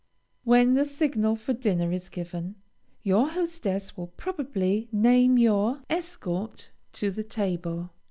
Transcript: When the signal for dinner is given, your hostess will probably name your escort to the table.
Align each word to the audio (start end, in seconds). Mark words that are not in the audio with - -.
When 0.43 0.73
the 0.73 0.83
signal 0.83 1.35
for 1.35 1.53
dinner 1.53 1.91
is 1.91 2.09
given, 2.09 2.55
your 3.03 3.27
hostess 3.29 3.95
will 3.95 4.07
probably 4.07 4.89
name 4.91 5.37
your 5.37 5.83
escort 5.91 6.71
to 6.93 7.11
the 7.11 7.23
table. 7.23 7.91